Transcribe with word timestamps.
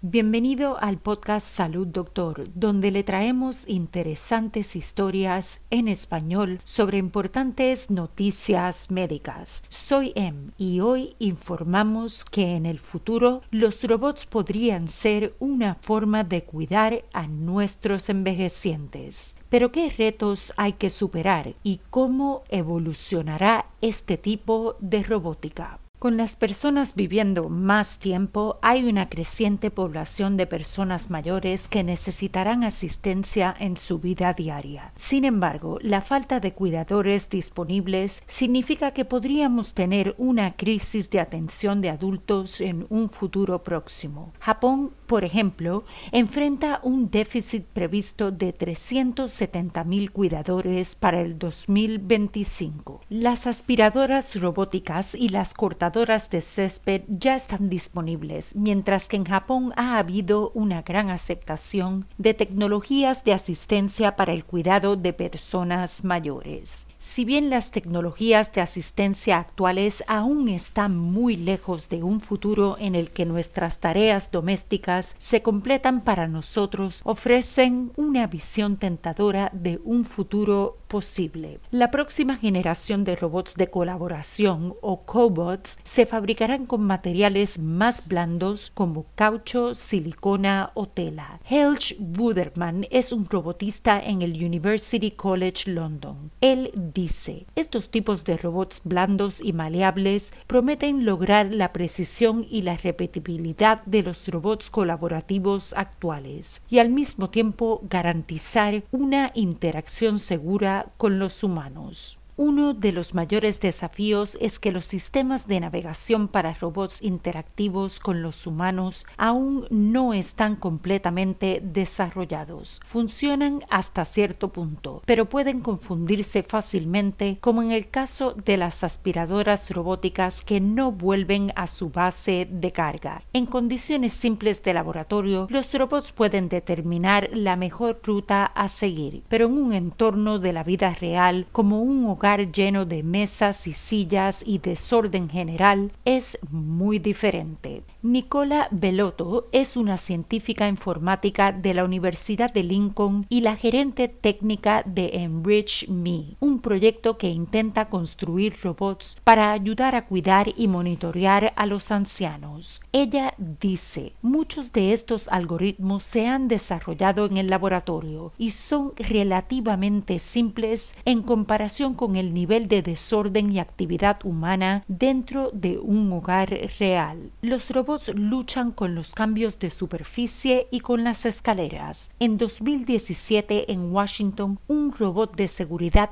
Bienvenido 0.00 0.78
al 0.78 0.98
podcast 0.98 1.44
Salud 1.44 1.84
Doctor, 1.84 2.44
donde 2.54 2.92
le 2.92 3.02
traemos 3.02 3.68
interesantes 3.68 4.76
historias 4.76 5.66
en 5.70 5.88
español 5.88 6.60
sobre 6.62 6.98
importantes 6.98 7.90
noticias 7.90 8.92
médicas. 8.92 9.64
Soy 9.68 10.12
Em 10.14 10.52
y 10.56 10.78
hoy 10.78 11.16
informamos 11.18 12.24
que 12.24 12.54
en 12.54 12.64
el 12.64 12.78
futuro 12.78 13.42
los 13.50 13.82
robots 13.82 14.24
podrían 14.24 14.86
ser 14.86 15.34
una 15.40 15.74
forma 15.74 16.22
de 16.22 16.44
cuidar 16.44 17.02
a 17.12 17.26
nuestros 17.26 18.08
envejecientes. 18.08 19.34
Pero 19.48 19.72
¿qué 19.72 19.90
retos 19.90 20.52
hay 20.56 20.74
que 20.74 20.90
superar 20.90 21.56
y 21.64 21.80
cómo 21.90 22.44
evolucionará 22.50 23.66
este 23.80 24.16
tipo 24.16 24.76
de 24.78 25.02
robótica? 25.02 25.80
Con 25.98 26.16
las 26.16 26.36
personas 26.36 26.94
viviendo 26.94 27.48
más 27.48 27.98
tiempo, 27.98 28.60
hay 28.62 28.84
una 28.84 29.08
creciente 29.08 29.72
población 29.72 30.36
de 30.36 30.46
personas 30.46 31.10
mayores 31.10 31.66
que 31.66 31.82
necesitarán 31.82 32.62
asistencia 32.62 33.52
en 33.58 33.76
su 33.76 33.98
vida 33.98 34.32
diaria. 34.32 34.92
Sin 34.94 35.24
embargo, 35.24 35.80
la 35.82 36.00
falta 36.00 36.38
de 36.38 36.52
cuidadores 36.52 37.28
disponibles 37.30 38.22
significa 38.26 38.92
que 38.92 39.04
podríamos 39.04 39.74
tener 39.74 40.14
una 40.18 40.54
crisis 40.54 41.10
de 41.10 41.18
atención 41.18 41.80
de 41.80 41.90
adultos 41.90 42.60
en 42.60 42.86
un 42.90 43.08
futuro 43.08 43.64
próximo. 43.64 44.32
Japón, 44.38 44.92
por 45.08 45.24
ejemplo, 45.24 45.82
enfrenta 46.12 46.78
un 46.84 47.10
déficit 47.10 47.64
previsto 47.64 48.30
de 48.30 48.56
370.000 48.56 50.12
cuidadores 50.12 50.94
para 50.94 51.20
el 51.20 51.40
2025. 51.40 53.00
Las 53.08 53.48
aspiradoras 53.48 54.40
robóticas 54.40 55.16
y 55.16 55.30
las 55.30 55.54
cortadoras 55.54 55.87
de 55.88 56.40
césped 56.42 57.02
ya 57.08 57.34
están 57.34 57.68
disponibles, 57.70 58.54
mientras 58.54 59.08
que 59.08 59.16
en 59.16 59.24
Japón 59.24 59.72
ha 59.76 59.98
habido 59.98 60.50
una 60.54 60.82
gran 60.82 61.08
aceptación 61.08 62.06
de 62.18 62.34
tecnologías 62.34 63.24
de 63.24 63.32
asistencia 63.32 64.14
para 64.14 64.32
el 64.32 64.44
cuidado 64.44 64.96
de 64.96 65.12
personas 65.12 66.04
mayores. 66.04 66.88
Si 66.98 67.24
bien 67.24 67.48
las 67.48 67.70
tecnologías 67.70 68.52
de 68.52 68.60
asistencia 68.60 69.38
actuales 69.38 70.04
aún 70.08 70.48
están 70.48 70.96
muy 70.98 71.36
lejos 71.36 71.88
de 71.88 72.02
un 72.02 72.20
futuro 72.20 72.76
en 72.78 72.94
el 72.94 73.10
que 73.10 73.24
nuestras 73.24 73.78
tareas 73.78 74.30
domésticas 74.30 75.14
se 75.16 75.42
completan 75.42 76.02
para 76.02 76.28
nosotros, 76.28 77.00
ofrecen 77.04 77.92
una 77.96 78.26
visión 78.26 78.76
tentadora 78.76 79.50
de 79.54 79.80
un 79.84 80.04
futuro 80.04 80.76
posible. 80.88 81.60
La 81.70 81.90
próxima 81.90 82.36
generación 82.36 83.04
de 83.04 83.14
robots 83.14 83.54
de 83.54 83.70
colaboración 83.70 84.74
o 84.80 85.04
cobots 85.04 85.78
se 85.84 86.06
fabricarán 86.06 86.66
con 86.66 86.82
materiales 86.82 87.58
más 87.58 88.08
blandos 88.08 88.72
como 88.74 89.06
caucho, 89.14 89.74
silicona 89.74 90.72
o 90.74 90.86
tela. 90.86 91.40
Helge 91.48 91.96
Wuderman 91.98 92.86
es 92.90 93.12
un 93.12 93.26
robotista 93.26 94.00
en 94.00 94.22
el 94.22 94.32
University 94.42 95.10
College 95.10 95.70
London. 95.70 96.30
Él 96.40 96.72
dice, 96.74 97.46
estos 97.54 97.90
tipos 97.90 98.24
de 98.24 98.36
robots 98.36 98.82
blandos 98.84 99.40
y 99.42 99.52
maleables 99.52 100.32
prometen 100.46 101.04
lograr 101.04 101.52
la 101.52 101.72
precisión 101.72 102.46
y 102.48 102.62
la 102.62 102.76
repetibilidad 102.76 103.82
de 103.84 104.02
los 104.02 104.26
robots 104.28 104.70
colaborativos 104.70 105.74
actuales 105.74 106.64
y 106.70 106.78
al 106.78 106.90
mismo 106.90 107.30
tiempo 107.30 107.80
garantizar 107.88 108.82
una 108.90 109.32
interacción 109.34 110.18
segura 110.18 110.77
con 110.96 111.18
los 111.18 111.42
humanos. 111.42 112.20
Uno 112.40 112.72
de 112.72 112.92
los 112.92 113.14
mayores 113.14 113.58
desafíos 113.58 114.38
es 114.40 114.60
que 114.60 114.70
los 114.70 114.84
sistemas 114.84 115.48
de 115.48 115.58
navegación 115.58 116.28
para 116.28 116.54
robots 116.54 117.02
interactivos 117.02 117.98
con 117.98 118.22
los 118.22 118.46
humanos 118.46 119.06
aún 119.16 119.66
no 119.70 120.14
están 120.14 120.54
completamente 120.54 121.60
desarrollados. 121.64 122.80
Funcionan 122.84 123.64
hasta 123.70 124.04
cierto 124.04 124.52
punto, 124.52 125.02
pero 125.04 125.28
pueden 125.28 125.58
confundirse 125.58 126.44
fácilmente 126.44 127.38
como 127.40 127.60
en 127.60 127.72
el 127.72 127.88
caso 127.88 128.34
de 128.44 128.56
las 128.56 128.84
aspiradoras 128.84 129.68
robóticas 129.72 130.44
que 130.44 130.60
no 130.60 130.92
vuelven 130.92 131.50
a 131.56 131.66
su 131.66 131.90
base 131.90 132.46
de 132.48 132.70
carga. 132.70 133.24
En 133.32 133.46
condiciones 133.46 134.12
simples 134.12 134.62
de 134.62 134.74
laboratorio, 134.74 135.48
los 135.50 135.74
robots 135.74 136.12
pueden 136.12 136.48
determinar 136.48 137.30
la 137.32 137.56
mejor 137.56 138.00
ruta 138.04 138.44
a 138.46 138.68
seguir, 138.68 139.24
pero 139.28 139.46
en 139.46 139.54
un 139.54 139.72
entorno 139.72 140.38
de 140.38 140.52
la 140.52 140.62
vida 140.62 140.94
real 140.94 141.48
como 141.50 141.80
un 141.82 142.06
hogar 142.06 142.27
lleno 142.36 142.84
de 142.84 143.02
mesas 143.02 143.66
y 143.66 143.72
sillas 143.72 144.42
y 144.46 144.58
desorden 144.58 145.28
general 145.28 145.90
es 146.04 146.38
muy 146.50 146.98
diferente. 146.98 147.82
Nicola 148.02 148.68
Belotto 148.70 149.48
es 149.50 149.76
una 149.76 149.96
científica 149.96 150.68
informática 150.68 151.50
de 151.52 151.74
la 151.74 151.84
Universidad 151.84 152.52
de 152.52 152.62
Lincoln 152.62 153.26
y 153.28 153.40
la 153.40 153.56
gerente 153.56 154.08
técnica 154.08 154.82
de 154.86 155.10
Enrich 155.14 155.88
Me, 155.88 156.36
un 156.38 156.57
proyecto 156.60 157.18
que 157.18 157.28
intenta 157.28 157.88
construir 157.88 158.56
robots 158.62 159.20
para 159.24 159.52
ayudar 159.52 159.94
a 159.94 160.06
cuidar 160.06 160.48
y 160.56 160.68
monitorear 160.68 161.52
a 161.56 161.66
los 161.66 161.90
ancianos. 161.90 162.82
Ella 162.92 163.34
dice, 163.38 164.12
muchos 164.22 164.72
de 164.72 164.92
estos 164.92 165.28
algoritmos 165.28 166.02
se 166.02 166.26
han 166.26 166.48
desarrollado 166.48 167.26
en 167.26 167.36
el 167.36 167.48
laboratorio 167.48 168.32
y 168.38 168.50
son 168.50 168.92
relativamente 168.96 170.18
simples 170.18 170.96
en 171.04 171.22
comparación 171.22 171.94
con 171.94 172.16
el 172.16 172.34
nivel 172.34 172.68
de 172.68 172.82
desorden 172.82 173.52
y 173.52 173.58
actividad 173.58 174.18
humana 174.24 174.84
dentro 174.88 175.50
de 175.52 175.78
un 175.78 176.12
hogar 176.12 176.50
real. 176.78 177.30
Los 177.42 177.70
robots 177.70 178.12
luchan 178.14 178.72
con 178.72 178.94
los 178.94 179.14
cambios 179.14 179.58
de 179.58 179.70
superficie 179.70 180.68
y 180.70 180.80
con 180.80 181.04
las 181.04 181.26
escaleras. 181.26 182.10
En 182.18 182.38
2017 182.38 183.72
en 183.72 183.92
Washington, 183.92 184.58
un 184.68 184.92
robot 184.92 185.36
de 185.36 185.48
seguridad 185.48 186.10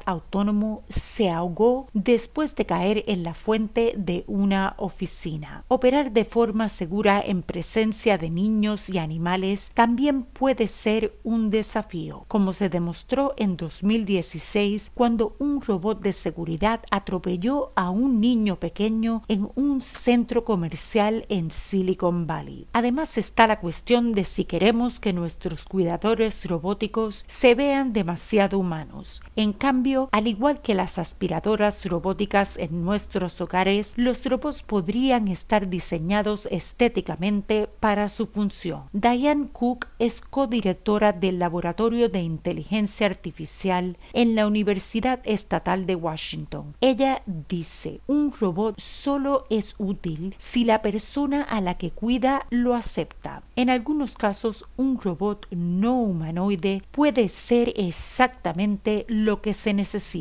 se 0.89 1.31
ahogó 1.31 1.89
después 1.95 2.55
de 2.57 2.67
caer 2.67 3.05
en 3.07 3.23
la 3.23 3.33
fuente 3.33 3.95
de 3.97 4.25
una 4.27 4.75
oficina. 4.77 5.65
Operar 5.69 6.13
de 6.13 6.25
forma 6.25 6.69
segura 6.69 7.23
en 7.25 7.43
presencia 7.43 8.19
de 8.19 8.29
niños 8.29 8.91
y 8.91 8.99
animales 8.99 9.73
también 9.73 10.25
puede 10.25 10.67
ser 10.67 11.19
un 11.25 11.49
desafío, 11.51 12.25
como 12.29 12.53
se 12.53 12.69
demostró 12.69 13.35
en 13.39 13.57
2016 13.57 14.93
cuando 14.95 15.37
un 15.39 15.63
robot 15.63 16.03
de 16.03 16.13
seguridad 16.13 16.81
atropelló 16.91 17.73
a 17.75 17.89
un 17.89 18.21
niño 18.21 18.57
pequeño 18.57 19.23
en 19.29 19.49
un 19.55 19.81
centro 19.81 20.45
comercial 20.45 21.25
en 21.29 21.51
Silicon 21.51 22.27
Valley. 22.27 22.67
Además 22.73 23.17
está 23.17 23.47
la 23.47 23.61
cuestión 23.61 24.13
de 24.13 24.25
si 24.25 24.45
queremos 24.45 25.01
que 25.01 25.13
nuestros 25.13 25.65
cuidadores 25.65 26.45
robóticos 26.45 27.25
se 27.27 27.55
vean 27.55 27.93
demasiado 27.93 28.59
humanos. 28.59 29.23
En 29.35 29.53
cambio, 29.53 30.09
al 30.13 30.26
igual 30.27 30.61
que 30.61 30.75
las 30.75 30.99
aspiradoras 30.99 31.85
robóticas 31.87 32.59
en 32.59 32.85
nuestros 32.85 33.41
hogares, 33.41 33.95
los 33.97 34.25
robots 34.27 34.63
podrían 34.63 35.29
estar 35.29 35.69
diseñados 35.69 36.47
estéticamente 36.51 37.69
para 37.81 38.09
su 38.09 38.27
función. 38.27 38.85
Diane 38.93 39.49
Cook 39.53 39.87
es 39.99 40.21
codirectora 40.21 41.13
del 41.13 41.39
Laboratorio 41.39 42.09
de 42.09 42.21
Inteligencia 42.21 43.07
Artificial 43.07 43.99
en 44.13 44.35
la 44.35 44.47
Universidad 44.47 45.21
Estatal 45.25 45.87
de 45.87 45.95
Washington. 45.95 46.75
Ella 46.81 47.23
dice, 47.49 48.01
un 48.07 48.33
robot 48.33 48.81
solo 48.81 49.47
es 49.51 49.75
útil 49.79 50.35
si 50.39 50.65
la 50.65 50.83
persona 50.83 51.43
a 51.43 51.61
la 51.61 51.79
que 51.79 51.91
cuida 51.91 52.47
lo 52.51 52.75
acepta. 52.75 53.43
En 53.57 53.71
algunos 53.71 54.17
casos, 54.17 54.67
un 54.77 55.01
robot 55.01 55.47
no 55.51 56.01
humanoide 56.01 56.83
puede 56.91 57.29
ser 57.29 57.73
exactamente 57.77 59.05
lo 59.09 59.43
que 59.43 59.53
se 59.53 59.75
necesita. 59.75 60.16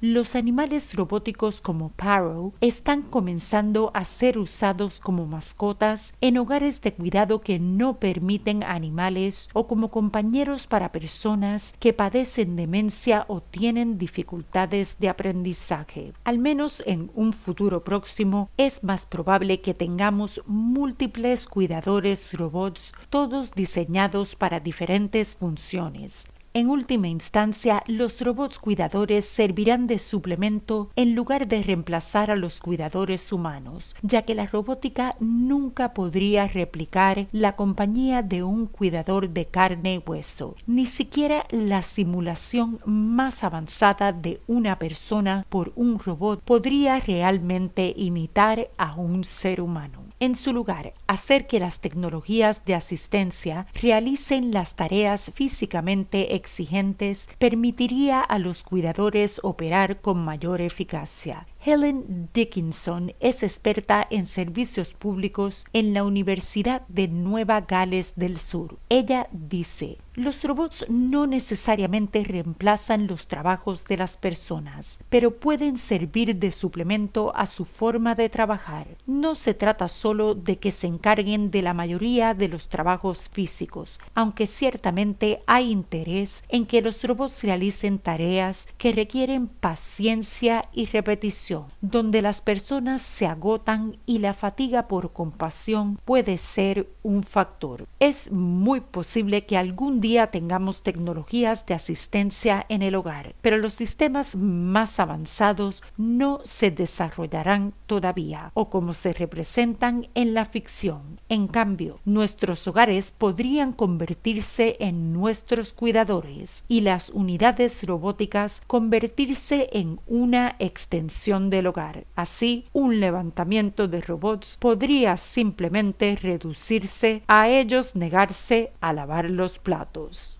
Los 0.00 0.36
animales 0.36 0.94
robóticos 0.94 1.60
como 1.60 1.90
Paro 1.90 2.52
están 2.60 3.02
comenzando 3.02 3.90
a 3.94 4.04
ser 4.04 4.38
usados 4.38 5.00
como 5.00 5.26
mascotas 5.26 6.16
en 6.20 6.38
hogares 6.38 6.80
de 6.82 6.92
cuidado 6.92 7.40
que 7.40 7.58
no 7.58 7.98
permiten 7.98 8.62
animales 8.62 9.50
o 9.52 9.66
como 9.66 9.90
compañeros 9.90 10.66
para 10.66 10.92
personas 10.92 11.74
que 11.78 11.92
padecen 11.92 12.56
demencia 12.56 13.24
o 13.28 13.40
tienen 13.40 13.98
dificultades 13.98 14.98
de 15.00 15.08
aprendizaje. 15.08 16.12
Al 16.24 16.38
menos 16.38 16.82
en 16.86 17.10
un 17.14 17.32
futuro 17.32 17.82
próximo 17.82 18.50
es 18.56 18.84
más 18.84 19.06
probable 19.06 19.60
que 19.60 19.74
tengamos 19.74 20.42
múltiples 20.46 21.48
cuidadores 21.48 22.32
robots, 22.34 22.94
todos 23.10 23.52
diseñados 23.52 24.36
para 24.36 24.60
diferentes 24.60 25.36
funciones. 25.36 26.28
En 26.52 26.68
última 26.68 27.06
instancia, 27.06 27.84
los 27.86 28.20
robots 28.22 28.58
cuidadores 28.58 29.24
servirán 29.24 29.86
de 29.86 30.00
suplemento 30.00 30.90
en 30.96 31.14
lugar 31.14 31.46
de 31.46 31.62
reemplazar 31.62 32.32
a 32.32 32.34
los 32.34 32.58
cuidadores 32.58 33.32
humanos, 33.32 33.94
ya 34.02 34.22
que 34.22 34.34
la 34.34 34.46
robótica 34.46 35.14
nunca 35.20 35.94
podría 35.94 36.48
replicar 36.48 37.28
la 37.30 37.54
compañía 37.54 38.22
de 38.22 38.42
un 38.42 38.66
cuidador 38.66 39.28
de 39.28 39.46
carne 39.46 39.94
y 39.94 40.10
hueso, 40.10 40.56
ni 40.66 40.86
siquiera 40.86 41.46
la 41.50 41.82
simulación 41.82 42.80
más 42.84 43.44
avanzada 43.44 44.12
de 44.12 44.40
una 44.48 44.76
persona 44.80 45.46
por 45.48 45.70
un 45.76 46.00
robot 46.00 46.42
podría 46.42 46.98
realmente 46.98 47.94
imitar 47.96 48.70
a 48.76 48.96
un 48.96 49.22
ser 49.22 49.60
humano. 49.60 50.09
En 50.22 50.34
su 50.34 50.52
lugar, 50.52 50.92
hacer 51.06 51.46
que 51.46 51.58
las 51.58 51.80
tecnologías 51.80 52.66
de 52.66 52.74
asistencia 52.74 53.66
realicen 53.80 54.52
las 54.52 54.76
tareas 54.76 55.32
físicamente 55.34 56.34
exigentes 56.34 57.30
permitiría 57.38 58.20
a 58.20 58.38
los 58.38 58.62
cuidadores 58.62 59.40
operar 59.42 60.02
con 60.02 60.22
mayor 60.22 60.60
eficacia. 60.60 61.46
Helen 61.62 62.30
Dickinson 62.32 63.12
es 63.20 63.42
experta 63.42 64.06
en 64.08 64.24
servicios 64.24 64.94
públicos 64.94 65.66
en 65.74 65.92
la 65.92 66.04
Universidad 66.04 66.86
de 66.88 67.06
Nueva 67.06 67.60
Gales 67.60 68.14
del 68.16 68.38
Sur. 68.38 68.78
Ella 68.88 69.28
dice, 69.30 69.98
los 70.14 70.42
robots 70.42 70.86
no 70.88 71.26
necesariamente 71.26 72.24
reemplazan 72.24 73.06
los 73.06 73.28
trabajos 73.28 73.84
de 73.84 73.98
las 73.98 74.16
personas, 74.16 75.00
pero 75.10 75.36
pueden 75.36 75.76
servir 75.76 76.36
de 76.36 76.50
suplemento 76.50 77.36
a 77.36 77.44
su 77.44 77.66
forma 77.66 78.14
de 78.14 78.30
trabajar. 78.30 78.86
No 79.06 79.34
se 79.34 79.52
trata 79.52 79.88
solo 79.88 80.34
de 80.34 80.58
que 80.58 80.70
se 80.70 80.86
encarguen 80.86 81.50
de 81.50 81.60
la 81.60 81.74
mayoría 81.74 82.32
de 82.32 82.48
los 82.48 82.68
trabajos 82.68 83.28
físicos, 83.28 84.00
aunque 84.14 84.46
ciertamente 84.46 85.40
hay 85.46 85.70
interés 85.70 86.44
en 86.48 86.64
que 86.64 86.80
los 86.80 87.04
robots 87.04 87.44
realicen 87.44 87.98
tareas 87.98 88.68
que 88.78 88.92
requieren 88.92 89.46
paciencia 89.46 90.64
y 90.72 90.86
repetición 90.86 91.49
donde 91.80 92.22
las 92.22 92.40
personas 92.40 93.02
se 93.02 93.26
agotan 93.26 93.96
y 94.06 94.18
la 94.18 94.34
fatiga 94.34 94.88
por 94.88 95.12
compasión 95.12 95.98
puede 96.04 96.36
ser 96.36 96.88
un 97.02 97.22
factor. 97.22 97.86
Es 97.98 98.32
muy 98.32 98.80
posible 98.80 99.46
que 99.46 99.56
algún 99.56 100.00
día 100.00 100.28
tengamos 100.28 100.82
tecnologías 100.82 101.66
de 101.66 101.74
asistencia 101.74 102.66
en 102.68 102.82
el 102.82 102.94
hogar, 102.94 103.34
pero 103.40 103.58
los 103.58 103.74
sistemas 103.74 104.36
más 104.36 105.00
avanzados 105.00 105.82
no 105.96 106.40
se 106.44 106.70
desarrollarán 106.70 107.72
todavía 107.86 108.50
o 108.54 108.70
como 108.70 108.92
se 108.92 109.12
representan 109.12 110.08
en 110.14 110.34
la 110.34 110.44
ficción. 110.44 111.20
En 111.28 111.46
cambio, 111.46 112.00
nuestros 112.04 112.66
hogares 112.66 113.12
podrían 113.12 113.72
convertirse 113.72 114.76
en 114.80 115.12
nuestros 115.12 115.72
cuidadores 115.72 116.64
y 116.68 116.80
las 116.80 117.10
unidades 117.10 117.84
robóticas 117.84 118.62
convertirse 118.66 119.68
en 119.72 120.00
una 120.06 120.56
extensión 120.58 121.39
del 121.48 121.68
hogar. 121.68 122.04
Así, 122.14 122.66
un 122.72 123.00
levantamiento 123.00 123.88
de 123.88 124.02
robots 124.02 124.58
podría 124.60 125.16
simplemente 125.16 126.18
reducirse 126.20 127.22
a 127.28 127.48
ellos 127.48 127.96
negarse 127.96 128.72
a 128.80 128.92
lavar 128.92 129.30
los 129.30 129.58
platos. 129.58 130.39